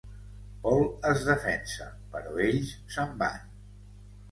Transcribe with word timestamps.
Paul 0.63 0.81
es 1.09 1.21
defensa, 1.27 1.87
però 2.17 2.33
ells 2.49 2.75
se'n 2.97 3.15
van. 3.23 3.49